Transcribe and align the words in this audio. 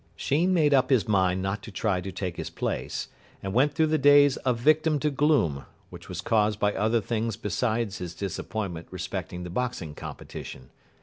Sheen 0.15 0.51
made 0.51 0.73
up 0.73 0.89
his 0.89 1.07
mind 1.07 1.43
not 1.43 1.61
to 1.61 1.69
try 1.69 2.01
to 2.01 2.11
take 2.11 2.37
his 2.37 2.49
place, 2.49 3.09
and 3.43 3.53
went 3.53 3.75
through 3.75 3.85
the 3.85 3.99
days 3.99 4.35
a 4.43 4.51
victim 4.51 4.97
to 4.97 5.11
gloom, 5.11 5.65
which 5.91 6.09
was 6.09 6.21
caused 6.21 6.59
by 6.59 6.73
other 6.73 7.01
things 7.01 7.37
besides 7.37 7.99
his 7.99 8.15
disappointment 8.15 8.87
respecting 8.89 9.43
the 9.43 9.51
boxing 9.51 9.93
competition. 9.93 10.71